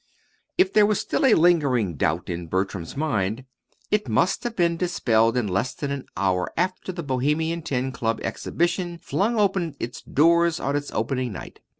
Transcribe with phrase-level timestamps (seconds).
[0.57, 3.45] If there was still a lingering doubt in Bertram's mind,
[3.91, 8.19] it must have been dispelled in less than an hour after the Bohemian Ten Club
[8.23, 11.59] Exhibition flung open its doors on its opening night.